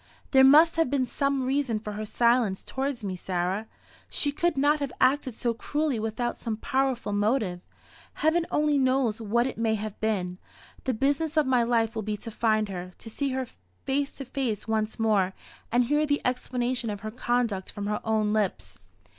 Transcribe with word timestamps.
"There 0.31 0.43
must 0.43 0.77
have 0.77 0.89
been 0.89 1.05
some 1.05 1.43
reason 1.45 1.77
for 1.79 1.93
her 1.93 2.05
silence 2.07 2.63
towards 2.63 3.03
me, 3.03 3.15
Sarah. 3.15 3.67
She 4.09 4.31
could 4.31 4.57
not 4.57 4.79
have 4.79 4.91
acted 4.99 5.35
so 5.35 5.53
cruelly 5.53 5.99
without 5.99 6.39
some 6.39 6.57
powerful 6.57 7.13
motive. 7.13 7.61
Heaven 8.13 8.47
only 8.49 8.79
knows 8.79 9.21
what 9.21 9.45
it 9.45 9.59
may 9.59 9.75
have 9.75 9.99
been. 9.99 10.39
The 10.85 10.95
business 10.95 11.37
of 11.37 11.45
my 11.45 11.61
life 11.61 11.93
will 11.93 12.01
be 12.01 12.17
to 12.17 12.31
find 12.31 12.67
her 12.69 12.93
to 12.97 13.11
see 13.11 13.29
her 13.33 13.45
face 13.85 14.11
to 14.13 14.25
face 14.25 14.67
once 14.67 14.97
more, 14.97 15.35
and 15.71 15.83
hear 15.83 16.07
the 16.07 16.19
explanation 16.25 16.89
of 16.89 17.01
her 17.01 17.11
conduct 17.11 17.71
from 17.71 17.85
her 17.85 18.01
own 18.03 18.33
lips." 18.33 18.79